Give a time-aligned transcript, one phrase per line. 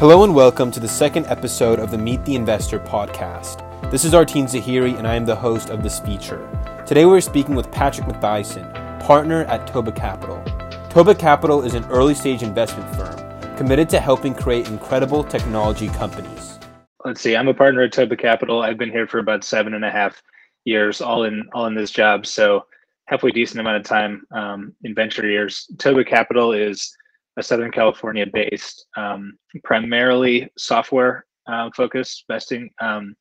[0.00, 3.62] Hello and welcome to the second episode of the Meet the Investor podcast.
[3.92, 6.50] This is Artin Zahiri and I am the host of this feature.
[6.84, 8.68] Today we're speaking with Patrick Matthiessen,
[8.98, 10.42] partner at Toba Capital.
[10.90, 16.58] Toba Capital is an early stage investment firm committed to helping create incredible technology companies.
[17.04, 18.62] Let's see, I'm a partner at Toba Capital.
[18.62, 20.20] I've been here for about seven and a half
[20.64, 22.26] years, all in all in this job.
[22.26, 22.66] So
[23.06, 25.70] halfway decent amount of time um, in venture years.
[25.78, 26.96] Toba Capital is
[27.36, 33.14] a Southern California based, um, primarily software uh, focused investing, um,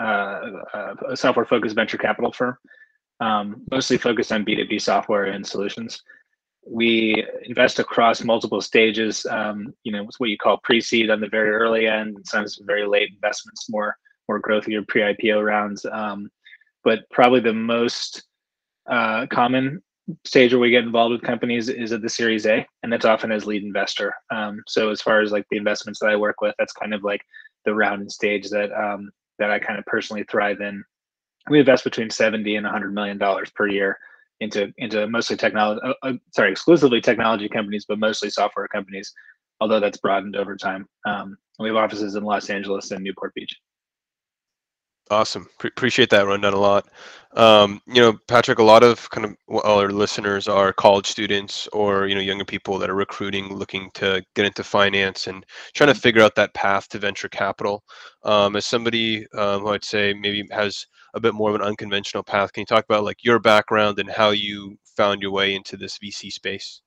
[0.00, 0.40] uh,
[1.14, 2.56] software focused venture capital firm,
[3.20, 6.02] um, mostly focused on B2B software and solutions.
[6.66, 9.26] We invest across multiple stages.
[9.26, 13.10] Um, you know, what you call pre-seed on the very early end, sometimes very late
[13.12, 13.96] investments, more
[14.28, 15.84] more growthier pre-IPO rounds.
[15.90, 16.30] Um,
[16.84, 18.22] but probably the most
[18.88, 19.82] uh, common
[20.24, 23.32] stage where we get involved with companies is at the Series A, and that's often
[23.32, 24.14] as lead investor.
[24.30, 27.02] Um, so as far as like the investments that I work with, that's kind of
[27.02, 27.22] like
[27.64, 30.82] the round and stage that um, that I kind of personally thrive in.
[31.48, 33.98] We invest between seventy and hundred million dollars per year
[34.40, 35.80] into into mostly technology.
[35.84, 39.12] Uh, uh, sorry, exclusively technology companies, but mostly software companies.
[39.60, 40.86] Although that's broadened over time.
[41.06, 43.54] Um, we have offices in Los Angeles and Newport Beach.
[45.10, 45.48] Awesome.
[45.58, 46.88] Pre- appreciate that rundown a lot.
[47.32, 52.06] Um, you know, Patrick, a lot of kind of our listeners are college students or,
[52.06, 55.44] you know, younger people that are recruiting, looking to get into finance and
[55.74, 57.82] trying to figure out that path to venture capital.
[58.24, 62.22] Um, as somebody um, who I'd say maybe has a bit more of an unconventional
[62.22, 65.76] path, can you talk about like your background and how you found your way into
[65.76, 66.82] this VC space?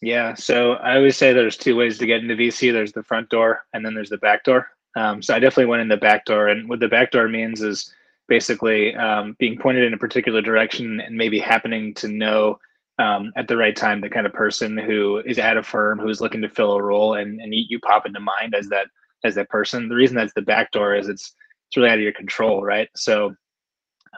[0.00, 0.34] Yeah.
[0.34, 2.72] So I always say there's two ways to get into VC.
[2.72, 4.68] There's the front door and then there's the back door.
[4.98, 7.62] Um, so I definitely went in the back door, and what the back door means
[7.62, 7.94] is
[8.26, 12.58] basically um, being pointed in a particular direction and maybe happening to know
[12.98, 16.08] um, at the right time the kind of person who is at a firm who
[16.08, 18.86] is looking to fill a role, and and you pop into mind as that
[19.24, 19.88] as that person.
[19.88, 21.32] The reason that's the back door is it's
[21.68, 22.88] it's really out of your control, right?
[22.96, 23.36] So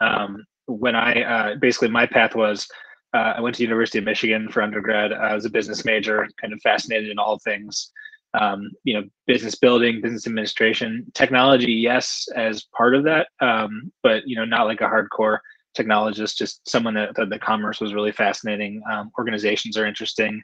[0.01, 2.67] um, when I uh, basically my path was.
[3.13, 5.11] Uh, I went to the University of Michigan for undergrad.
[5.11, 7.91] I was a business major, kind of fascinated in all things
[8.33, 14.27] um, you know, business building, business administration, technology, yes, as part of that, um, but
[14.27, 15.39] you know, not like a hardcore
[15.77, 16.37] technologist.
[16.37, 18.81] Just someone that thought the commerce was really fascinating.
[18.89, 20.41] Um, organizations are interesting.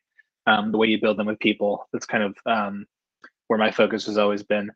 [0.47, 1.87] Um, the way you build them with people.
[1.91, 2.85] That's kind of um,
[3.47, 4.69] where my focus has always been.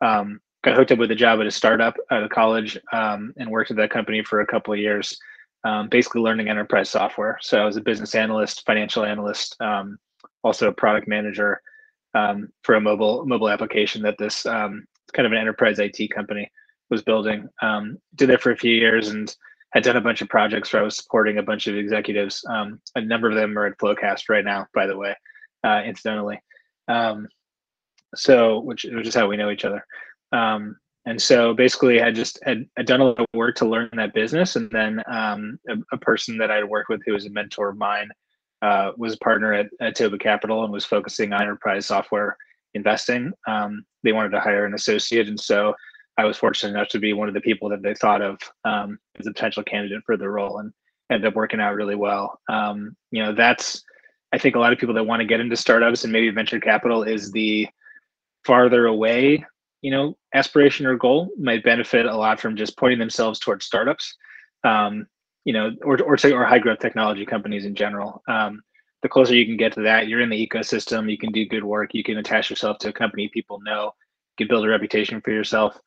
[0.00, 3.70] Um, got hooked up with a job at a startup out of college and worked
[3.70, 5.16] at that company for a couple of years.
[5.90, 7.38] basically learning enterprise software.
[7.40, 9.56] So I was a business analyst, financial analyst,
[10.44, 11.60] also a product manager
[12.14, 16.50] um, for a mobile mobile application that this um, kind of an enterprise IT company
[16.90, 17.48] was building.
[17.62, 19.34] Um, did that for a few years and
[19.72, 22.42] had done a bunch of projects where I was supporting a bunch of executives.
[22.48, 25.14] Um, a number of them are at FloQast right now, by the way,
[25.64, 26.40] uh, incidentally.
[26.88, 27.28] Um,
[28.14, 29.84] so, which which is how we know each other.
[30.32, 33.90] Um, and so basically, I just had, had done a lot of work to learn
[33.96, 37.30] that business, and then um, a, a, person that I'd worked with who was a
[37.30, 38.10] mentor of mine
[38.62, 42.36] uh, was a partner at, at Toba Capital and was focusing on enterprise software
[42.74, 43.32] investing.
[43.46, 45.74] Um, they wanted to hire an associate, and so
[46.16, 48.98] I was fortunate enough to be one of the people that they thought of um,
[49.18, 50.72] as a potential candidate for the role, and
[51.10, 52.40] ended up working out really well.
[52.48, 53.84] Um, you know, that's
[54.32, 56.60] I think a lot of people that want to get into startups and maybe venture
[56.60, 57.68] capital is the
[58.44, 59.44] farther away,
[59.82, 64.14] you know, aspiration or goal might benefit a lot from just pointing themselves towards startups.
[64.64, 65.06] Um,
[65.48, 68.22] you know, or or or high growth technology companies in general.
[68.28, 68.60] Um,
[69.00, 71.10] the closer you can get to that, you're in the ecosystem.
[71.10, 71.94] You can do good work.
[71.94, 73.94] You can attach yourself to a company people know.
[74.36, 75.78] You can build a reputation for yourself.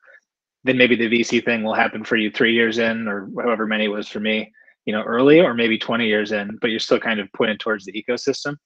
[0.64, 3.84] Then maybe the VC thing will happen for you three years in, or however many
[3.84, 4.50] it was for me,
[4.84, 6.58] you know, early, or maybe 20 years in.
[6.60, 8.56] But you're still kind of pointed towards the ecosystem.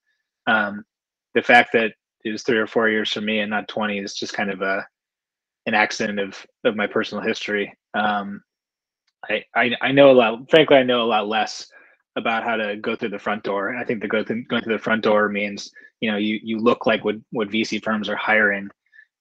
[0.47, 0.83] Um,
[1.35, 1.93] the fact that
[2.25, 4.63] it was three or four years for me and not 20 is just kind of
[4.63, 4.87] a
[5.67, 7.71] an accident of of my personal history.
[7.93, 8.41] Um,
[9.29, 10.51] I, I, I know a lot.
[10.51, 11.67] Frankly, I know a lot less
[12.17, 13.69] about how to go through the front door.
[13.69, 16.41] And I think the go through, going through the front door means you know you
[16.43, 18.69] you look like what what VC firms are hiring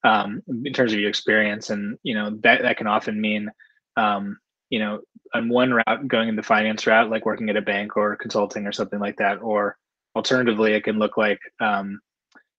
[0.04, 3.50] um, in terms of your experience, and you know that that can often mean
[3.96, 4.38] um,
[4.70, 5.00] you know
[5.34, 8.66] on one route going in the finance route, like working at a bank or consulting
[8.66, 9.76] or something like that, or
[10.14, 12.00] alternatively, it can look like um,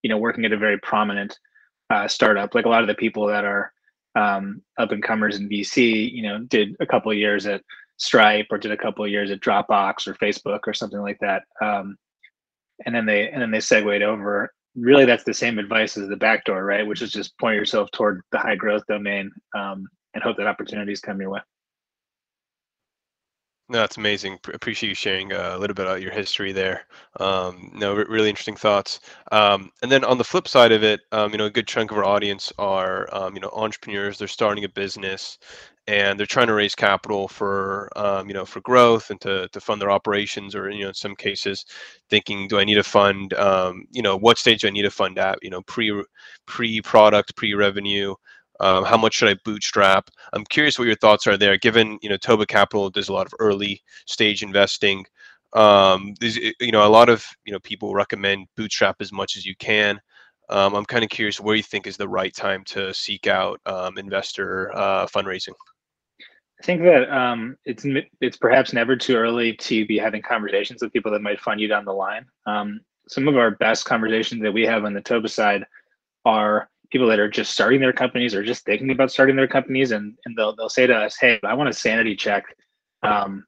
[0.04, 1.38] you know working at a very prominent
[1.90, 3.72] uh, startup, like a lot of the people that are
[4.18, 7.62] um, up and comers in VC, you know, did a couple years at
[7.98, 11.44] Stripe or did a couple years at Dropbox or Facebook or something like that.
[11.62, 11.98] Um,
[12.86, 14.52] and then they and then they segued over.
[14.76, 16.86] Really, that's the same advice as the backdoor, right?
[16.86, 21.00] Which is just point yourself toward the high growth domain um, and hope that opportunities
[21.00, 21.40] come your way.
[23.70, 24.40] No, that's amazing.
[24.54, 26.86] Appreciate you sharing uh, a little bit about your history there.
[27.20, 29.02] Um, no, re- really interesting thoughts.
[29.34, 31.92] Um, and then on the flip side of it, um, you know, a good chunk
[31.92, 34.18] of our audience are, um, you know, entrepreneurs.
[34.18, 35.38] They're starting a business,
[35.86, 39.60] and they're trying to raise capital for, um, you know, for growth and to to
[39.60, 41.66] fund their operations, or you know, in some cases,
[42.10, 44.92] thinking, do I need to fund, um, you know, what stage do I need to
[44.92, 45.40] fund at?
[45.42, 45.92] You know, pre
[46.46, 48.16] pre product, pre revenue.
[48.60, 50.10] Um, how much should I bootstrap?
[50.34, 51.58] I'm curious what your thoughts are there.
[51.58, 55.06] Given you know Toba Capital does a lot of early stage investing.
[55.54, 59.56] Um, you know a lot of you know people recommend bootstrap as much as you
[59.58, 60.00] can.
[60.50, 63.60] Um, I'm kind of curious where you think is the right time to seek out
[63.66, 65.54] um, investor uh, fundraising.
[66.62, 67.86] I think that um, it's
[68.20, 71.68] it's perhaps never too early to be having conversations with people that might fund you
[71.68, 72.26] down the line.
[72.46, 75.64] Um, some of our best conversations that we have on the Toba side
[76.26, 79.92] are people that are just starting their companies or just thinking about starting their companies
[79.92, 82.46] and, and they'll, they'll say to us hey i want to sanity check.
[83.04, 83.46] Um,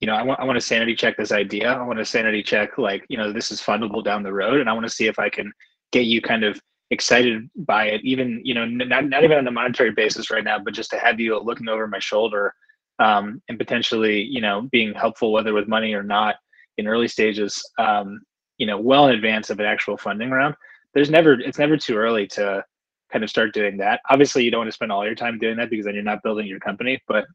[0.00, 1.72] you know I want, I want to sanity check this idea.
[1.72, 4.68] I want to sanity check like you know this is fundable down the road and
[4.68, 5.52] i want to see if i can
[5.92, 6.60] get you kind of
[6.90, 10.58] excited by it even you know not, not even on a monetary basis right now
[10.58, 12.54] but just to have you looking over my shoulder
[12.98, 16.36] um, and potentially you know being helpful whether with money or not
[16.76, 18.20] in early stages um,
[18.58, 20.54] you know well in advance of an actual funding round.
[20.94, 22.64] There's never it's never too early to
[23.12, 24.00] kind of start doing that.
[24.10, 26.22] Obviously, you don't want to spend all your time doing that because then you're not
[26.22, 27.00] building your company.
[27.06, 27.26] But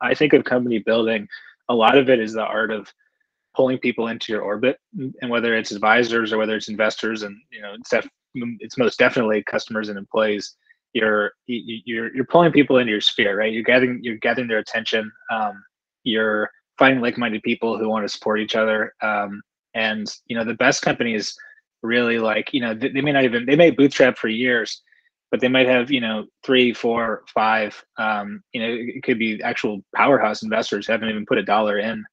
[0.00, 1.28] I think of company building,
[1.68, 2.92] a lot of it is the art of
[3.54, 7.60] pulling people into your orbit, and whether it's advisors or whether it's investors, and you
[7.60, 10.56] know, it's, def- it's most definitely customers and employees.
[10.92, 13.52] You're you're you're pulling people into your sphere, right?
[13.52, 15.10] You're gathering you're gathering their attention.
[15.32, 15.62] Um,
[16.02, 18.94] you're finding like-minded people who want to support each other.
[19.02, 19.42] Um,
[19.74, 21.36] and you know, the best companies
[21.82, 24.82] really like you know they, they may not even they may bootstrap for years
[25.30, 29.42] but they might have you know three four five um, you know it could be
[29.42, 32.04] actual powerhouse investors who haven't even put a dollar in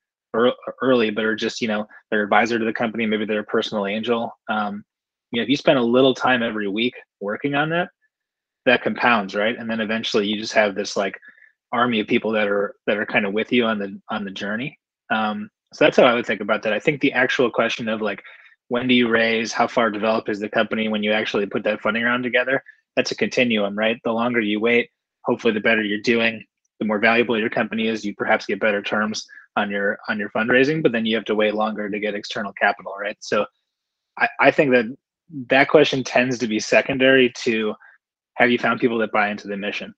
[0.83, 3.87] early but are just you know their advisor to the company maybe they're a personal
[3.87, 4.31] angel.
[4.49, 4.83] Um,
[5.31, 7.89] you know if you spend a little time every week working on that
[8.65, 9.57] that compounds right?
[9.57, 11.17] And then eventually you just have this like
[11.71, 14.31] army of people that are that are kind of with you on the on the
[14.31, 14.77] journey.
[15.09, 16.73] Um, so that's how i would think about that.
[16.73, 18.21] I think the actual question of like
[18.69, 19.53] when do you raise?
[19.53, 22.61] How far developed is the company when you actually put that funding round together
[22.97, 24.01] that's a continuum, right?
[24.03, 24.89] The longer you wait,
[25.23, 26.43] hopefully the better you're doing,
[26.79, 30.29] the more valuable your company is, you perhaps get better terms on your on your
[30.31, 33.15] fundraising, but then you have to wait longer to get external capital, right?
[33.19, 33.45] So
[34.17, 34.85] I, I think that
[35.49, 37.75] that question tends to be secondary to
[38.35, 39.93] have you found people that buy into the mission?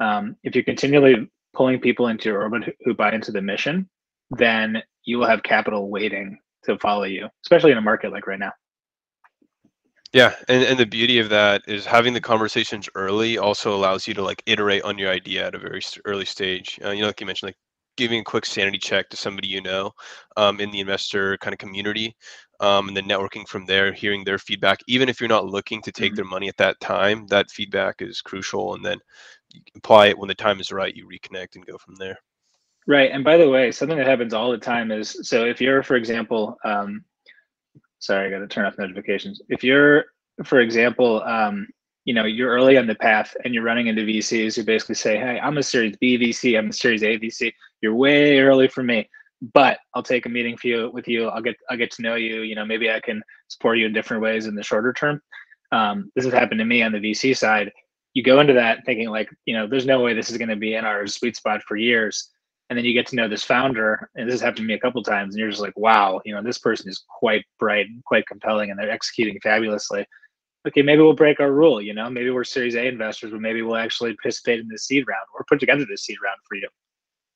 [0.00, 3.88] Um, if you're continually pulling people into your orbit who buy into the mission,
[4.30, 8.38] then you will have capital waiting to follow you, especially in a market like right
[8.38, 8.52] now.
[10.12, 14.14] Yeah, and, and the beauty of that is having the conversations early also allows you
[14.14, 16.80] to like iterate on your idea at a very early stage.
[16.84, 17.56] Uh, you know, like you mentioned, like
[17.96, 19.92] giving a quick sanity check to somebody you know
[20.36, 22.16] um, in the investor kind of community,
[22.58, 24.80] um, and then networking from there, hearing their feedback.
[24.88, 26.16] Even if you're not looking to take mm-hmm.
[26.16, 28.98] their money at that time, that feedback is crucial, and then
[29.50, 30.96] you apply it when the time is right.
[30.96, 32.18] You reconnect and go from there.
[32.88, 35.84] Right, and by the way, something that happens all the time is so if you're,
[35.84, 37.04] for example, um,
[38.00, 39.40] sorry, I got to turn off notifications.
[39.48, 40.06] If you're,
[40.44, 41.68] for example, um,
[42.04, 45.16] you know, you're early on the path and you're running into VCs who basically say,
[45.16, 47.52] Hey, I'm a series B VC, I'm a series A VC.
[47.80, 49.08] You're way early for me,
[49.54, 51.28] but I'll take a meeting for you with you.
[51.28, 52.40] I'll get, I'll get to know you.
[52.40, 55.20] You know, maybe I can support you in different ways in the shorter term.
[55.72, 57.70] Um, this has happened to me on the VC side.
[58.14, 60.56] You go into that thinking like, you know, there's no way this is going to
[60.56, 62.30] be in our sweet spot for years
[62.70, 64.78] and then you get to know this founder and this has happened to me a
[64.78, 68.02] couple times and you're just like wow you know this person is quite bright and
[68.04, 70.06] quite compelling and they're executing fabulously.
[70.66, 73.60] Okay maybe we'll break our rule you know maybe we're series a investors but maybe
[73.60, 76.68] we'll actually participate in the seed round or put together the seed round for you.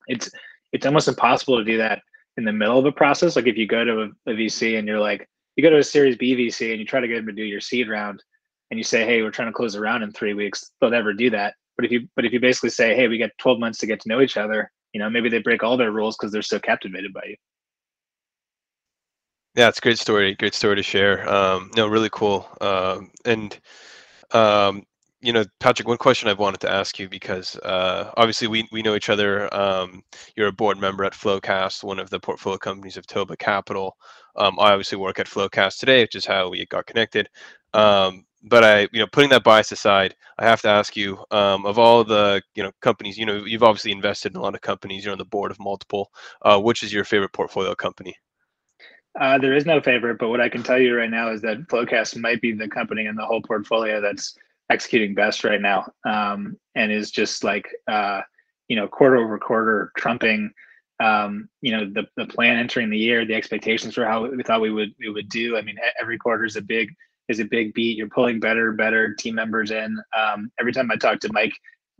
[0.06, 0.30] It's
[0.72, 2.00] it's almost impossible to do that
[2.36, 3.36] in the middle of a process.
[3.36, 5.84] Like if you go to a, a vc and you're like you go to a
[5.84, 8.22] series b vc and you try to get them to do your seed round
[8.70, 11.12] and you say hey we're trying to close a round in three weeks they'll never
[11.12, 11.54] do that.
[11.76, 13.98] But if you but if you basically say hey we got 12 months to get
[14.02, 16.58] to know each other you know maybe they break all their rules because they're so
[16.58, 17.36] captivated by you.
[19.54, 21.28] Yeah it's a great story great story to share.
[21.28, 22.48] Um, no really cool.
[22.60, 23.58] Um, and
[24.30, 24.84] um,
[25.20, 28.82] you know patrick one question i've wanted to ask you because uh, obviously we, we
[28.82, 30.02] know each other um,
[30.36, 33.96] you're a board member at FloQast one of the portfolio companies of toba capital.
[34.36, 37.28] Um, i obviously work at FloQast today which is how we got connected.
[37.72, 41.64] Um, but I, you know, putting that bias aside, I have to ask you, um,
[41.64, 44.60] of all the, you know, companies, you know, you've obviously invested in a lot of
[44.60, 45.04] companies.
[45.04, 46.10] You're on the board of multiple.
[46.42, 48.14] Uh, which is your favorite portfolio company?
[49.18, 51.68] Uh, there is no favorite, but what I can tell you right now is that
[51.68, 54.36] FloQast might be the company in the whole portfolio that's
[54.70, 58.20] executing best right now, um, and is just like, uh,
[58.68, 60.52] you know, quarter over quarter trumping
[61.00, 64.60] um, you know the the plan entering the year, the expectations for how we thought
[64.60, 65.56] we would we would do.
[65.56, 66.88] I mean, every quarter is a big
[67.28, 67.96] is a big beat.
[67.96, 69.98] You're pulling better, better team members in.
[70.16, 71.54] Um, every time I talk to Mike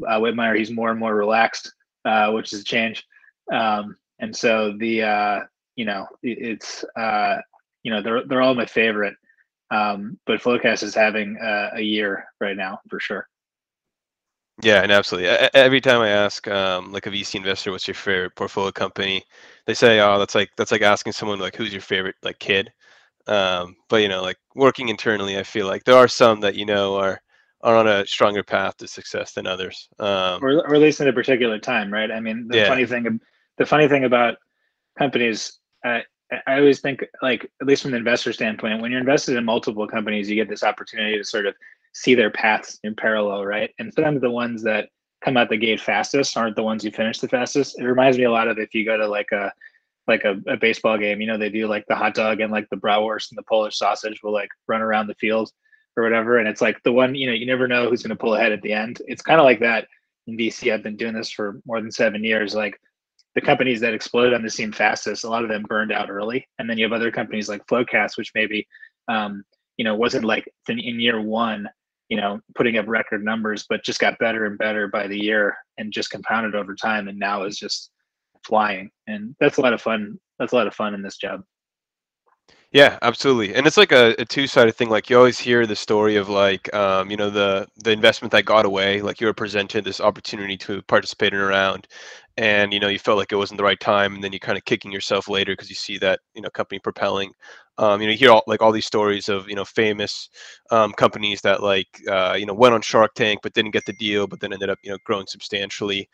[0.06, 1.72] uh, Whitmire, he's more and more relaxed,
[2.04, 3.04] uh, which is a change.
[3.52, 5.40] Um, and so the uh,
[5.76, 7.36] you know it, it's uh,
[7.82, 9.14] you know they're they're all my favorite.
[9.70, 13.26] Um, but FloQast is having a, a year right now for sure.
[14.62, 15.30] Yeah, and absolutely.
[15.52, 19.24] Every time I ask um, like a VC investor, "What's your favorite portfolio company?"
[19.66, 22.72] they say, "Oh, that's like that's like asking someone like who's your favorite like kid."
[23.26, 26.66] Um, but you know, like working internally, I feel like there are some that you
[26.66, 27.20] know are
[27.62, 29.88] are on a stronger path to success than others.
[29.98, 32.10] Um, or, or at least in a particular time, right?
[32.10, 32.68] I mean, the yeah.
[32.68, 33.18] funny thing,
[33.56, 34.36] the funny thing about
[34.98, 36.00] companies, uh,
[36.46, 39.86] I always think like at least from the investor standpoint, when you're invested in multiple
[39.86, 41.54] companies, you get this opportunity to sort of
[41.94, 43.70] see their paths in parallel, right?
[43.78, 44.90] And sometimes the ones that
[45.24, 47.78] come out the gate fastest aren't the ones you finish the fastest.
[47.78, 49.52] It reminds me a lot of if you go to like a
[50.06, 52.68] like a, a baseball game, you know, they do like the hot dog and like
[52.70, 55.50] the bratwurst and the Polish sausage will like run around the field
[55.96, 56.38] or whatever.
[56.38, 58.52] And it's like the one, you know, you never know who's going to pull ahead
[58.52, 59.00] at the end.
[59.06, 59.88] It's kind of like that
[60.26, 60.73] in VC.
[60.73, 62.54] I've been doing this for more than seven years.
[62.54, 62.78] Like
[63.34, 66.46] the companies that exploded on the scene fastest, a lot of them burned out early.
[66.58, 68.66] And then you have other companies like FloQast, which maybe,
[69.08, 69.44] um,
[69.76, 71.68] you know, wasn't like in, in year one,
[72.08, 75.56] you know, putting up record numbers, but just got better and better by the year
[75.78, 77.08] and just compounded over time.
[77.08, 77.90] And now is just
[78.44, 78.90] flying.
[79.06, 80.18] And that's a lot of fun.
[80.38, 81.42] That's a lot of fun in this job.
[82.74, 83.54] Yeah, absolutely.
[83.54, 84.90] And it's like a, a two-sided thing.
[84.90, 88.46] Like you always hear the story of like, um, you know, the the investment that
[88.46, 89.00] got away.
[89.00, 91.86] Like you were presented this opportunity to participate in a round,
[92.36, 94.58] and you know you felt like it wasn't the right time, and then you're kind
[94.58, 97.32] of kicking yourself later because you see that you know company propelling.
[97.78, 100.28] Um, you know, you hear all, like all these stories of you know famous
[100.72, 103.92] um, companies that like uh, you know went on Shark Tank but didn't get the
[103.92, 106.08] deal, but then ended up you know growing substantially.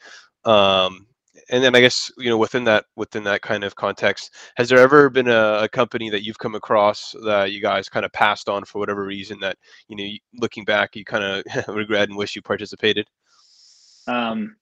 [0.44, 1.06] Um,
[1.49, 4.78] and then I guess you know within that within that kind of context, has there
[4.78, 8.49] ever been a, a, company that you've come across that you guys kind of passed
[8.49, 9.56] on for whatever reason that
[9.88, 10.04] you know
[10.40, 13.06] looking back you kind of regret and wish you participated?
[14.06, 14.56] Um,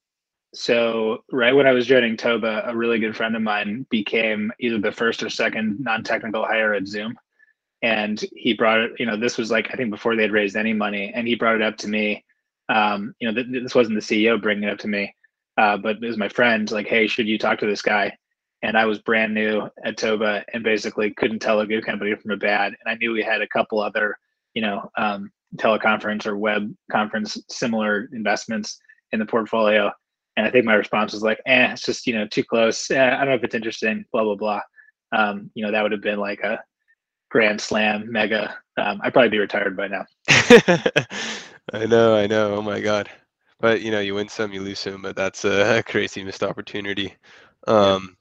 [0.54, 4.78] so right when I was joining Toba, a really good friend of mine became either
[4.78, 7.16] the first or second non-technical hire at Zoom,
[7.82, 8.92] and he brought it.
[8.98, 11.34] You know, this was like I think before they had raised any money, and he
[11.34, 12.24] brought it up to me.
[12.70, 15.14] Um, you know, th- this wasn't the CEO bringing it up to me
[15.58, 18.16] uh, but it was my friend like, hey, should you talk to this guy?
[18.62, 22.30] And I was brand new at Toba and basically couldn't tell a good company from
[22.30, 22.68] a bad.
[22.68, 24.16] And I knew we had a couple other,
[24.54, 28.78] you know, um, teleconference or web conference similar investments
[29.10, 29.90] in the portfolio.
[30.36, 32.88] And I think my response was like, eh, it's just, you know, too close.
[32.90, 34.60] Eh, I don't know if it's interesting, blah, blah, blah.
[35.10, 36.62] Um, you know, that would have been like a
[37.30, 38.56] grand slam mega.
[38.76, 40.04] Um, I'd probably be retired by now.
[41.72, 42.54] I know, I know.
[42.54, 43.08] Oh my God
[43.60, 47.16] but you know, you win some, you lose some, but that's a crazy missed opportunity.
[47.66, 48.16] Um,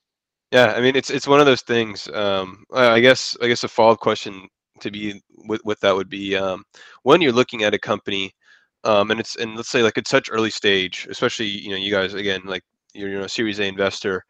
[0.52, 0.68] yeah.
[0.68, 2.08] yeah, I mean, it's it's one of those things.
[2.10, 4.48] Um, I guess I guess a follow up question
[4.82, 6.64] to be with, with that would be um,
[7.04, 8.34] when you're looking at a company,
[8.84, 11.92] um, and it's and let's say like at such early stage, especially you know you
[11.92, 12.64] guys again like
[12.94, 14.24] you're you know a Series A investor.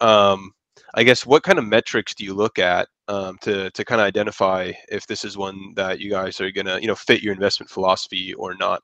[0.00, 0.52] Um,
[0.94, 4.06] I guess what kind of metrics do you look at um, to to kind of
[4.06, 7.70] identify if this is one that you guys are gonna you know fit your investment
[7.70, 8.82] philosophy or not?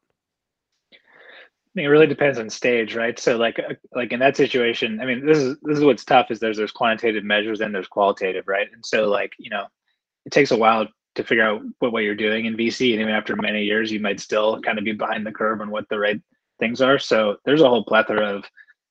[1.77, 3.19] It really depends on stage, right?
[3.19, 6.31] So like uh, like in that situation, I mean, this is this is what's tough
[6.31, 8.69] is there's there's quantitative measures and there's qualitative, right?
[8.73, 9.67] And so like you know,
[10.25, 13.13] it takes a while to figure out what what you're doing in VC, and even
[13.13, 15.99] after many years, you might still kind of be behind the curve on what the
[15.99, 16.21] right
[16.59, 16.99] things are.
[16.99, 18.45] So there's a whole plethora of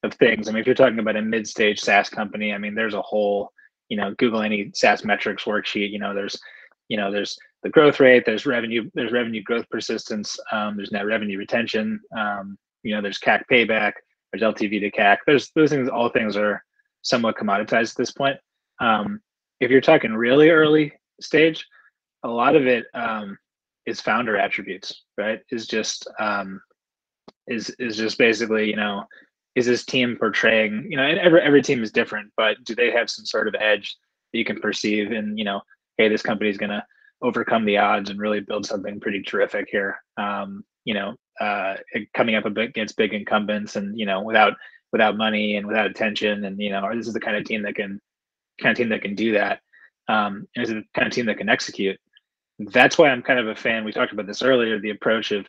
[0.04, 0.48] of things.
[0.48, 3.52] I mean, if you're talking about a mid-stage SaaS company, I mean, there's a whole
[3.90, 5.92] you know Google any SaaS metrics worksheet.
[5.92, 6.40] You know, there's
[6.88, 11.08] you know there's the growth rate, there's revenue, there's revenue growth persistence, um, there's net
[11.08, 12.00] revenue retention.
[12.16, 13.94] Um, you know, there's CAC payback,
[14.32, 15.18] there's LTV to CAC.
[15.26, 15.90] There's those things.
[15.90, 16.64] All things are
[17.02, 18.38] somewhat commoditized at this point.
[18.80, 19.22] Um,
[19.60, 21.66] if you're talking really early stage,
[22.24, 23.38] a lot of it um,
[23.86, 25.40] is founder attributes, right?
[25.52, 26.62] Is just um,
[27.48, 29.06] is is just basically you know
[29.56, 32.92] is this team portraying you know and every every team is different, but do they
[32.92, 33.96] have some sort of edge
[34.32, 35.62] that you can perceive and you know
[35.98, 36.86] hey this company is gonna
[37.22, 39.98] overcome the odds and really build something pretty terrific here.
[40.18, 41.76] Um, you know, uh,
[42.14, 44.54] coming up against big incumbents and you know without
[44.92, 47.76] without money and without attention and you know this is the kind of team that
[47.76, 48.00] can
[48.62, 49.60] kind of team that can do that
[50.08, 52.00] um, and is the kind of team that can execute.
[52.60, 53.84] That's why I'm kind of a fan.
[53.84, 54.80] We talked about this earlier.
[54.80, 55.46] The approach of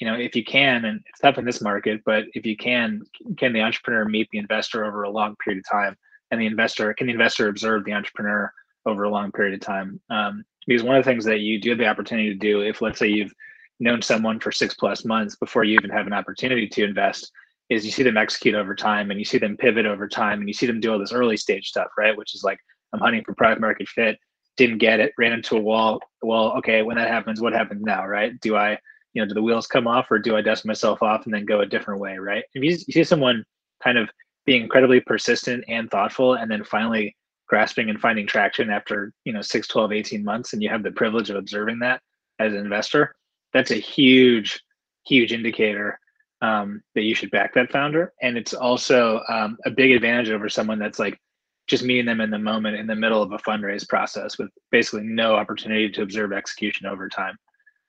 [0.00, 3.02] you know if you can and it's tough in this market, but if you can,
[3.36, 5.96] can the entrepreneur meet the investor over a long period of time,
[6.30, 8.50] and the investor can the investor observe the entrepreneur
[8.86, 10.00] over a long period of time?
[10.10, 12.80] Um, because one of the things that you do have the opportunity to do if
[12.82, 13.34] let's say you've
[13.80, 17.30] known someone for six plus months before you even have an opportunity to invest
[17.68, 20.48] is you see them execute over time and you see them pivot over time and
[20.48, 22.16] you see them do all this early stage stuff, right?
[22.16, 22.58] Which is like
[22.92, 24.18] I'm hunting for product market fit,
[24.56, 26.00] didn't get it, ran into a wall.
[26.22, 28.38] Well, okay, when that happens, what happens now, right?
[28.40, 28.78] Do I,
[29.12, 31.44] you know, do the wheels come off or do I dust myself off and then
[31.44, 32.44] go a different way, right?
[32.54, 33.44] If you, you see someone
[33.82, 34.08] kind of
[34.44, 37.16] being incredibly persistent and thoughtful and then finally
[37.48, 40.92] grasping and finding traction after, you know, 6, 12, 18 months and you have the
[40.92, 42.00] privilege of observing that
[42.38, 43.14] as an investor,
[43.56, 44.62] that's a huge,
[45.06, 45.98] huge indicator
[46.42, 48.12] um, that you should back that founder.
[48.20, 51.18] And it's also um, a big advantage over someone that's like
[51.66, 55.04] just meeting them in the moment in the middle of a fundraise process with basically
[55.04, 57.36] no opportunity to observe execution over time.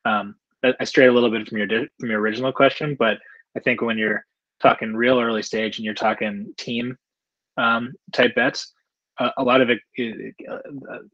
[0.06, 0.36] Um,
[0.80, 1.68] I strayed a little bit from your
[2.00, 3.20] from your original question, but
[3.56, 4.26] I think when you're
[4.60, 6.98] talking real early stage and you're talking team
[7.58, 8.74] um, type bets,
[9.20, 9.80] uh, a lot of it,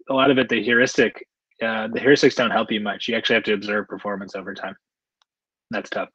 [0.10, 1.28] a lot of it, the heuristic,
[1.62, 3.08] uh, the heuristics don't help you much.
[3.08, 4.76] You actually have to observe performance over time.
[5.72, 6.10] That's tough.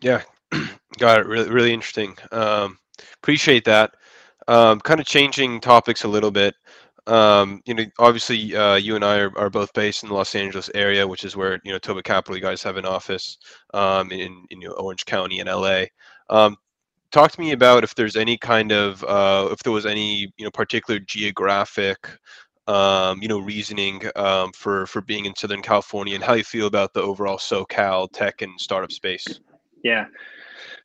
[0.00, 0.22] Yeah,
[0.98, 1.26] got it.
[1.26, 2.16] Really, really interesting.
[2.32, 2.78] Um,
[3.22, 3.94] appreciate that.
[4.46, 6.54] Um, kind of changing topics a little bit.
[7.06, 10.34] Um, you know, obviously, uh, you and I are, are both based in the Los
[10.34, 12.36] Angeles area, which is where you know Toba Capital.
[12.36, 13.38] You guys have an office
[13.74, 15.84] um, in in you know, Orange County and LA.
[16.30, 16.56] Um,
[17.10, 20.44] talk to me about if there's any kind of uh, if there was any you
[20.44, 21.98] know particular geographic
[22.68, 26.66] um, you know reasoning um, for for being in Southern California and how you feel
[26.66, 29.26] about the overall SoCal tech and startup space.
[29.82, 30.06] Yeah.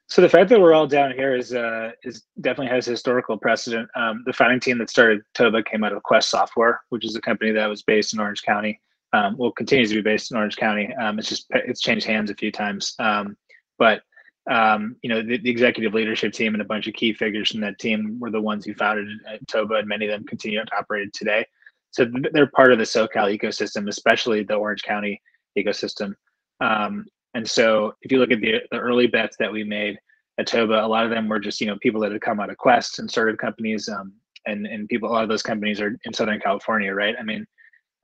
[0.08, 3.90] So the fact that we're all down here is uh, is definitely has historical precedent.
[3.96, 7.22] Um, the founding team that started Toba came out of Quest Software, which is a
[7.22, 8.80] company that was based in Orange County.
[9.12, 10.94] Um, well, continues to be based in Orange County.
[10.96, 13.38] Um, it's just it's changed hands a few times, um,
[13.78, 14.02] but
[14.50, 17.62] um, you know the, the, executive leadership team and a bunch of key figures from
[17.62, 19.08] that team were the ones who founded
[19.48, 21.46] Toba, and many of them continue to operate today.
[21.94, 25.22] So they're part of the SoCal ecosystem, especially the Orange County
[25.58, 26.14] ecosystem.
[26.60, 29.98] Um, and so if you look at the, the early bets that we made
[30.40, 32.50] at Toba, a lot of them were just, you know, people that had come out
[32.50, 33.88] of Quest and started companies.
[33.88, 34.14] Um,
[34.46, 37.16] and, and people, a lot of those companies are in Southern California, right?
[37.20, 37.46] I mean,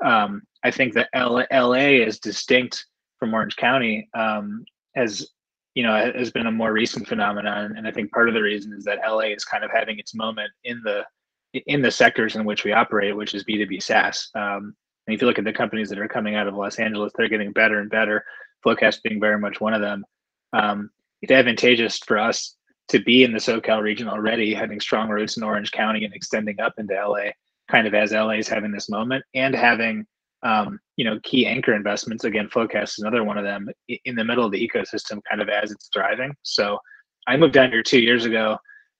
[0.03, 2.85] um, I think that LA, LA is distinct
[3.17, 4.63] from Orange County um,
[5.75, 7.75] you know, has been a more recent phenomenon.
[7.77, 10.13] And I think part of the reason is that LA is kind of having its
[10.13, 11.03] moment in the,
[11.53, 14.29] in the sectors in which we operate, which is B2B SaaS.
[14.35, 14.75] Um,
[15.07, 17.29] and if you look at the companies that are coming out of Los Angeles, they're
[17.29, 18.23] getting better and better.
[18.65, 20.05] FloQast being very much one of them.
[20.53, 22.55] Um, it's advantageous for us
[22.89, 26.59] to be in the SoCal region already, having strong roots in Orange County and extending
[26.59, 27.31] up into LA,
[27.69, 30.05] kind of as LA is having this moment, and having
[30.43, 32.23] um, you know key anchor investments.
[32.23, 33.69] Again, FloQast is another one of them
[34.05, 36.35] in the middle of the ecosystem, kind of as it's thriving.
[36.43, 36.79] So
[37.27, 38.57] I moved down here two years ago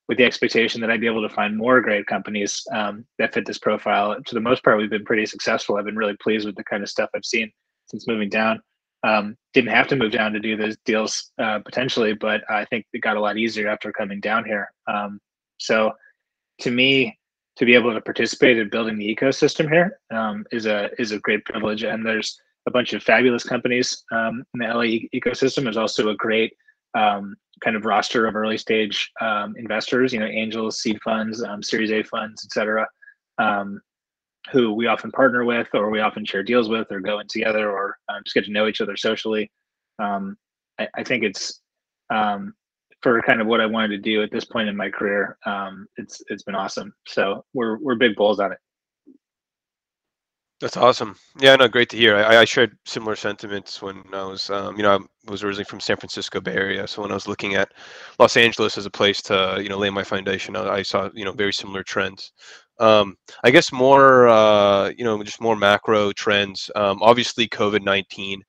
[0.09, 3.45] with the expectation that I'd be able to find more great companies um, that fit
[3.45, 4.17] this profile.
[4.21, 5.77] To the most part, we've been pretty successful.
[5.77, 7.51] I've been really pleased with the kind of stuff I've seen
[7.85, 8.59] since moving down.
[9.03, 12.87] Um, didn't have to move down to do those deals uh, potentially, but I think
[12.91, 14.69] it got a lot easier after coming down here.
[14.87, 15.19] Um,
[15.59, 15.93] so,
[16.61, 17.17] to me,
[17.57, 21.19] to be able to participate in building the ecosystem here um, is a is a
[21.19, 21.83] great privilege.
[21.83, 25.63] And there's a bunch of fabulous companies um, in the LA ecosystem.
[25.63, 26.51] There's also a great
[26.95, 31.61] um, kind of roster of early stage um, investors, you know, angels, seed funds, um,
[31.61, 32.87] Series A funds, et cetera.
[33.37, 33.81] Um,
[34.51, 37.71] who we often partner with or we often share deals with or go in together
[37.71, 39.51] or um, just get to know each other socially
[39.99, 40.37] um,
[40.79, 41.61] I, I, think it's
[42.09, 42.53] um,
[43.01, 45.87] for kind of what i wanted to do at this point in my career um,
[45.97, 48.59] it's it's been awesome so we're we're big bulls on it
[50.61, 51.15] that's awesome.
[51.39, 52.17] Yeah, no, great to hear.
[52.17, 55.79] I, I shared similar sentiments when I was, um, you know, I was originally from
[55.79, 56.87] San Francisco Bay Area.
[56.87, 57.71] So when I was looking at
[58.19, 61.23] Los Angeles as a place to, you know, lay my foundation, I, I saw, you
[61.23, 62.33] know, very similar trends.
[62.79, 66.69] Um, I guess more, uh, you know, just more macro trends.
[66.75, 68.43] Um, obviously, COVID nineteen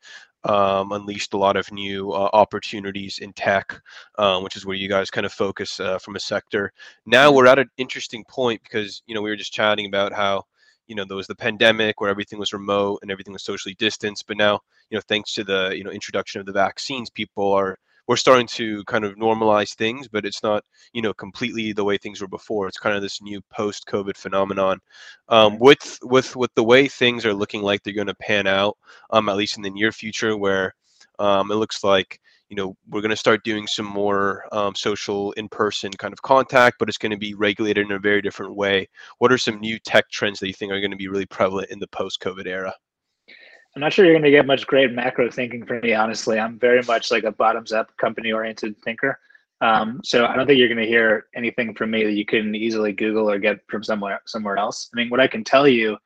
[0.44, 3.80] um, unleashed a lot of new uh, opportunities in tech,
[4.18, 6.72] uh, which is where you guys kind of focus uh, from a sector.
[7.06, 7.36] Now mm-hmm.
[7.36, 10.44] we're at an interesting point because you know we were just chatting about how
[10.90, 14.26] you know there was the pandemic where everything was remote and everything was socially distanced,
[14.26, 17.78] but now you know thanks to the you know introduction of the vaccines, people are
[18.08, 21.96] we're starting to kind of normalize things, but it's not, you know, completely the way
[21.96, 22.66] things were before.
[22.66, 24.80] It's kind of this new post-COVID phenomenon.
[25.28, 28.76] Um, with with with the way things are looking like they're going to pan out,
[29.10, 30.74] um, at least in the near future, where
[31.20, 32.18] um, it looks like
[32.50, 36.78] you know we're going to start doing some more um, social in-person kind of contact
[36.78, 38.86] but it's going to be regulated in a very different way
[39.18, 41.70] what are some new tech trends that you think are going to be really prevalent
[41.70, 42.74] in the post-covid era
[43.74, 46.40] I'm not sure you're going to get much great macro thinking from me, honestly.
[46.40, 49.16] I'm very much like a bottoms up company oriented thinker.
[49.60, 52.54] Um, so I don't think you're going to hear anything from me that you can
[52.54, 54.88] easily Google or get from somewhere somewhere else.
[54.92, 55.98] I mean, what I can tell you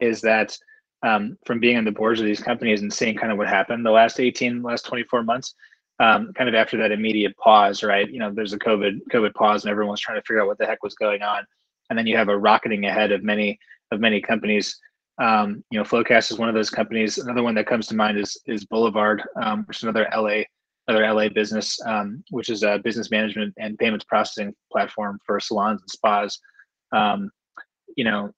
[0.00, 0.56] is that
[1.02, 3.84] um, from being on the boards of these companies and seeing kind of what happened
[3.84, 5.54] the last 18, last 24 months,
[6.00, 8.10] um, kind of after that immediate pause, right?
[8.10, 10.66] You know, there's a COVID COVID pause, and everyone's trying to figure out what the
[10.66, 11.44] heck was going on,
[11.88, 13.58] and then you have a rocketing ahead of many
[13.92, 14.76] of many companies.
[15.20, 17.18] Um, you know, FloQast is one of those companies.
[17.18, 20.42] Another one that comes to mind is is Boulevard, um, which is another LA
[20.88, 25.82] another LA business, um, which is a business management and payments processing platform for salons
[25.82, 26.38] and spas.
[26.92, 27.30] Um,
[27.96, 28.30] you know,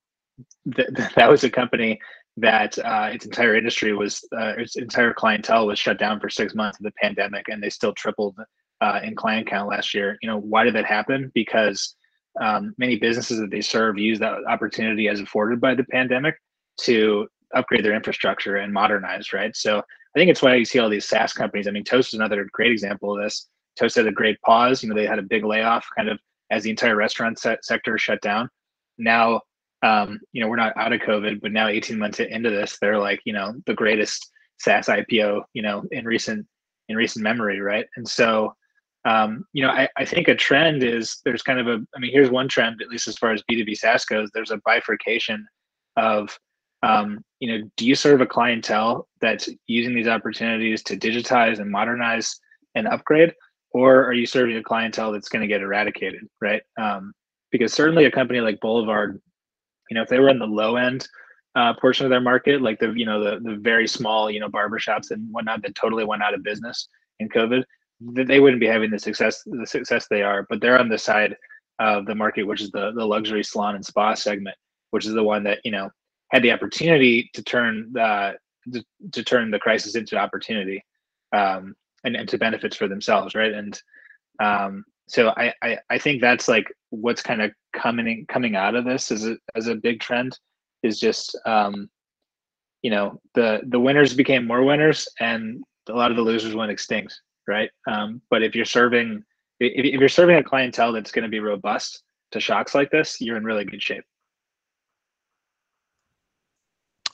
[0.75, 2.01] th- th- that was a company
[2.39, 6.55] that uh, its entire industry was uh, its entire clientele was shut down for six
[6.55, 8.37] months of the pandemic, and they still tripled
[8.81, 10.17] uh, in client count last year.
[10.23, 11.31] You know, why did that happen?
[11.35, 11.95] Because
[12.41, 16.37] um, many businesses that they serve use that opportunity as afforded by the pandemic
[16.81, 19.33] to upgrade their infrastructure and modernize.
[19.33, 19.55] Right.
[19.55, 21.69] So I think it's why you see all these SaaS companies.
[21.69, 23.49] I mean, Toast is another great example of this.
[23.79, 24.83] Toast had a great pause.
[24.83, 26.19] You know, they had a big layoff kind of
[26.51, 28.49] as the entire restaurant sector shut down.
[28.99, 29.41] Now
[29.83, 32.99] um, you know, we're not out of COVID, but now 18 months into this, they're
[32.99, 36.47] like, you know, the greatest SaaS IPO, you know, in recent
[36.89, 37.87] in recent memory, right?
[37.97, 38.55] And so,
[39.05, 42.13] um, you know, I, I think a trend is there's kind of a, I mean,
[42.13, 45.47] here's one trend, at least as far as B2B SaaS goes, there's a bifurcation
[45.97, 46.37] of,
[46.83, 51.71] um, you know, do you serve a clientele that's using these opportunities to digitize and
[51.71, 52.39] modernize
[52.75, 53.33] and upgrade,
[53.71, 56.63] or are you serving a clientele that's going to get eradicated, right?
[56.81, 57.13] Um,
[57.51, 59.21] because certainly a company like Boulevard
[59.93, 61.07] you know, if they were in the low end
[61.55, 64.49] uh, portion of their market, like the you know the the very small you know
[64.49, 66.89] barbershops and whatnot that totally went out of business
[67.21, 67.63] in COVID,
[68.01, 70.47] they wouldn't be having the success the success they are.
[70.49, 71.37] But they're on the side
[71.79, 74.57] of the market, which is the the luxury salon and spa segment,
[74.93, 75.91] which is the one that you know
[76.31, 78.35] had the opportunity to turn the
[78.73, 80.83] to, to turn the crisis into opportunity
[81.35, 81.75] um,
[82.05, 83.53] and, and to benefits for themselves, right?
[83.53, 83.79] And
[84.41, 88.85] um, so I, I, I think that's like what's kind of coming coming out of
[88.85, 90.39] this as a as a big trend
[90.83, 91.89] is just um,
[92.83, 96.71] you know the the winners became more winners and a lot of the losers went
[96.71, 99.23] extinct right um, but if you're serving
[99.61, 103.21] if, if you're serving a clientele that's going to be robust to shocks like this
[103.21, 104.05] you're in really good shape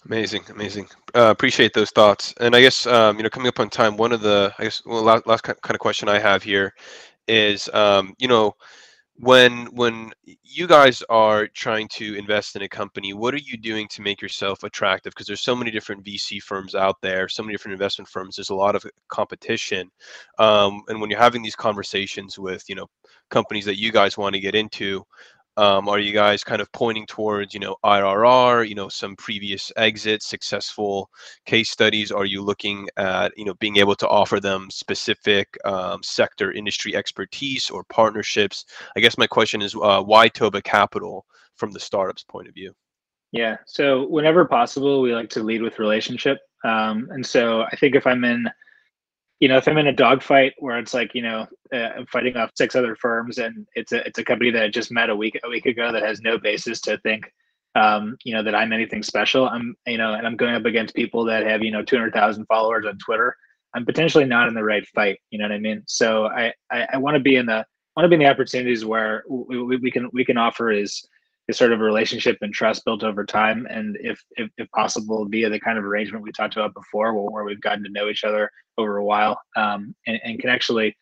[0.07, 0.89] Amazing, amazing.
[1.15, 2.33] Uh, appreciate those thoughts.
[2.41, 4.83] And I guess um, you know, coming up on time, one of the I guess
[4.87, 6.73] well, last, last kind of question I have here
[7.29, 8.55] is um, you know
[9.21, 10.13] when when
[10.45, 14.23] you guys are trying to invest in a company what are you doing to make
[14.23, 15.11] yourself attractive?
[15.11, 18.51] Because there's so many different vc firms out there so many different investment firms there's
[18.51, 19.91] a lot of competition
[20.39, 22.87] um, and when you're having these conversations with you know
[23.29, 25.05] companies that you guys want to get into
[25.59, 29.73] um, are you guys kind of pointing towards, you know, IRR, you know, some previous
[29.77, 31.11] exits, successful
[31.47, 32.13] case studies?
[32.13, 36.95] Are you looking at, you know, being able to offer them specific um, sector industry
[36.95, 38.67] expertise or partnerships?
[38.97, 42.73] I guess my question is, uh, why Toba Capital from the startup's point of view?
[43.33, 43.57] Yeah.
[43.67, 46.39] So whenever possible, we like to lead with relationship.
[46.65, 48.49] Um, and so I think if I'm in
[49.41, 52.37] you know, if I'm in a dogfight where it's like, you know, uh, I'm fighting
[52.37, 55.17] off six other firms, and it's a it's a company that I just met a
[55.17, 57.33] week a week ago that has no basis to think,
[57.77, 59.49] um, you know, that I'm anything special.
[59.49, 62.85] I'm, you know, and I'm going up against people that have, you know, 200,000 followers
[62.87, 63.37] on Twitter.
[63.75, 65.21] I'm potentially not in the right fight.
[65.31, 65.83] You know what I mean?
[65.87, 67.65] So I I, I want to be in the
[67.97, 71.07] want to be in the opportunities where we, we, we can we can offer is
[71.49, 73.67] is sort of a relationship and trust built over time.
[73.71, 77.45] And if, if, if possible via the kind of arrangement we talked about before where
[77.45, 80.97] we've gotten to know each other over a while um, and, and can actually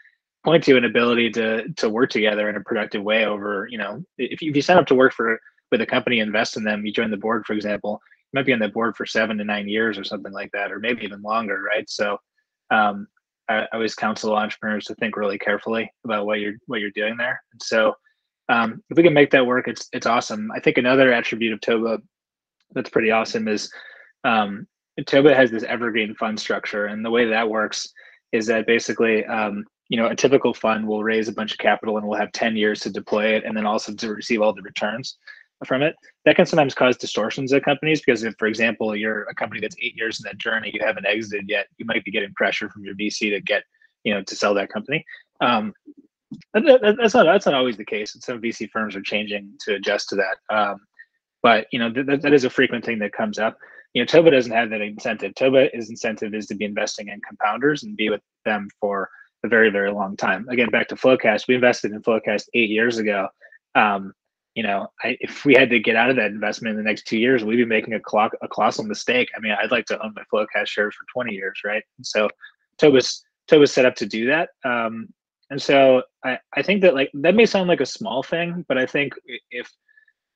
[0.45, 4.01] point to an ability to to work together in a productive way over you know
[4.17, 5.41] if you, if you sign up to work for
[5.73, 8.01] with a company invest in them you join the board for example
[8.33, 10.71] you might be on the board for seven to nine years or something like that
[10.71, 11.91] or maybe even longer right?
[11.91, 12.17] So
[12.71, 13.09] um,
[13.49, 17.17] I, I always counsel entrepreneurs to think really carefully about what you're what you're doing
[17.17, 17.41] there.
[17.53, 17.95] And so
[18.49, 20.51] um, if we can make that work, it's it's awesome.
[20.55, 21.99] I think another attribute of Toba
[22.73, 23.73] that's pretty awesome is
[24.25, 24.67] um,
[25.07, 27.89] Toba has this evergreen fund structure, and the way that works
[28.33, 31.97] is that basically, um, you know, a typical fund will raise a bunch of capital
[31.97, 34.63] and will have 10 years to deploy it, and then also to receive all the
[34.63, 35.17] returns
[35.65, 35.95] from it.
[36.25, 39.77] That can sometimes cause distortions at companies because if, for example, you're a company that's
[39.81, 42.85] eight years in that journey, you haven't exited yet, you might be getting pressure from
[42.85, 43.65] your VC to get,
[44.05, 45.05] you know, to sell that company.
[45.41, 45.73] Um,
[46.55, 48.15] that's not that's not always the case.
[48.15, 50.55] And some VC firms are changing to adjust to that.
[50.55, 50.79] Um,
[51.43, 53.57] but you know th- that is a frequent thing that comes up.
[53.95, 55.35] You know, Toba doesn't have that incentive.
[55.35, 59.09] Toba's incentive is to be investing in compounders and be with them for
[59.45, 60.47] a very very long time.
[60.49, 63.29] Again, back to FloQast, we invested in FloQast eight years ago.
[63.75, 64.13] Um,
[64.55, 67.07] you know, I, if we had to get out of that investment in the next
[67.07, 69.29] two years, we'd be making a, clock, a colossal mistake.
[69.37, 71.83] I mean, I'd like to own my FloQast shares for 20 years, right?
[72.01, 72.31] So
[72.79, 74.49] Toba's Toba's set up to do that.
[74.65, 75.09] Um,
[75.51, 78.79] and so I, I think that like that may sound like a small thing, but
[78.79, 79.15] I think
[79.51, 79.71] if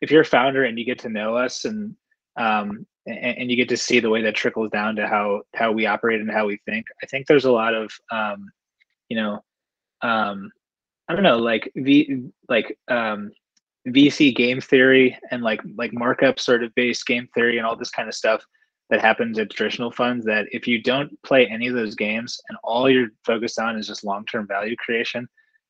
[0.01, 1.95] if you're a founder and you get to know us and
[2.37, 5.73] um and, and you get to see the way that trickles down to how how
[5.73, 8.51] we operate and how we think, I think there's a lot of um
[9.11, 9.45] you know,
[10.01, 10.51] um,
[11.09, 13.33] I don't know, like V like um,
[13.89, 17.91] VC game theory and like like markup sort of based game theory and all this
[17.91, 18.43] kind of stuff
[18.91, 22.59] that happens at traditional funds that if you don't play any of those games and
[22.63, 25.29] all you're focused on is just long-term value creation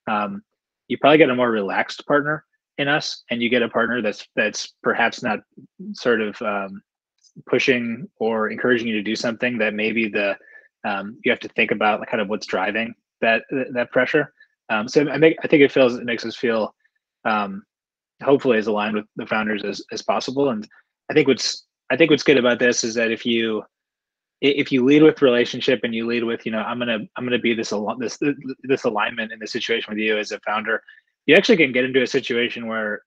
[0.09, 0.43] um,
[0.89, 2.45] you probably get a more relaxed partner
[2.79, 5.41] in us and you get a partner that's that's perhaps not
[5.93, 6.83] sort of um,
[7.47, 10.37] pushing or encouraging you to do something that maybe the
[10.85, 14.33] um, you have to think about kind of what's driving that that pressure
[14.71, 16.75] um, so I, make, I think it feels it makes us feel
[17.25, 17.63] um,
[18.23, 20.51] hopefully as aligned with the founders as, as possible.
[20.51, 20.67] And
[21.11, 23.65] I think what's I think what's good about this is that if you
[24.41, 27.39] if you lead with relationship and you lead with you know I'm gonna I'm gonna
[27.39, 28.19] be this al- this
[28.63, 30.83] this alignment in the situation with you as a founder,
[31.27, 33.03] you actually can get into a situation where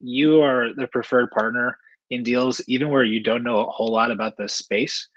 [0.00, 1.78] you are the preferred partner
[2.10, 5.08] in deals even where you don't know a whole lot about the space.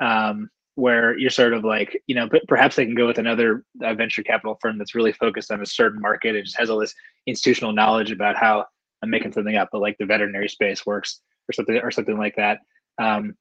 [0.00, 3.64] Um, where you're sort of like, you know, but perhaps they can go with another
[3.82, 6.36] uh, venture capital firm that's really focused on a certain market.
[6.36, 6.94] and just has all this
[7.26, 8.66] institutional knowledge about how
[9.02, 12.36] I'm making something up, but like the veterinary space works or something or something like
[12.36, 12.60] that.
[12.98, 13.34] Um,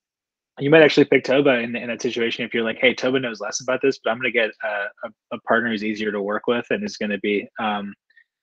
[0.60, 3.41] you might actually pick Toba in, in that situation if you're like, hey, Toba knows
[3.41, 6.22] less about this, but I'm going to get a, a, a, partner who's easier to
[6.22, 7.94] work with and is going to be, um,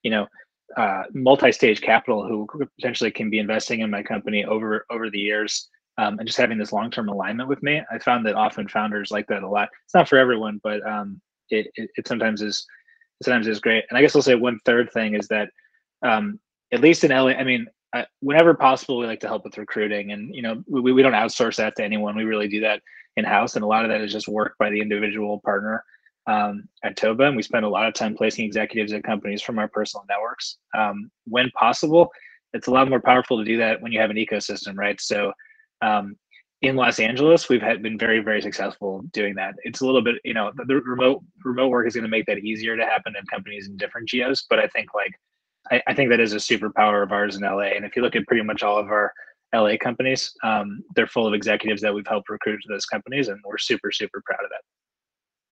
[0.02, 0.26] you know,
[0.76, 2.46] uh, multi-stage capital who
[2.78, 6.58] potentially can be investing in my company over over the years um, and just having
[6.58, 7.82] this long-term alignment with me.
[7.90, 9.68] I found that often founders like that a lot.
[9.84, 11.20] It's not for everyone, but um,
[11.50, 12.66] it, it, it sometimes is
[13.22, 13.84] sometimes is great.
[13.88, 15.50] And I guess I'll say one third thing is that
[16.02, 16.40] um,
[16.72, 20.12] at least in LA, I mean, uh, whenever possible, we like to help with recruiting,
[20.12, 22.16] and you know, we, we don't outsource that to anyone.
[22.16, 22.80] We really do that
[23.16, 25.84] in house, and a lot of that is just work by the individual partner
[26.26, 27.24] um, at Toba.
[27.24, 30.58] And we spend a lot of time placing executives at companies from our personal networks.
[30.76, 32.10] Um, when possible,
[32.54, 35.00] it's a lot more powerful to do that when you have an ecosystem, right?
[35.00, 35.32] So
[35.82, 36.16] um,
[36.62, 39.54] in Los Angeles, we've had been very, very successful doing that.
[39.64, 42.26] It's a little bit, you know, the, the remote remote work is going to make
[42.26, 44.46] that easier to happen in companies in different geos.
[44.48, 45.12] But I think like
[45.70, 47.74] I, I, think that is a superpower of ours in LA.
[47.76, 49.12] And if you look at pretty much all of our
[49.54, 53.38] LA companies, um, they're full of executives that we've helped recruit to those companies, and
[53.44, 54.62] we're super, super proud of that.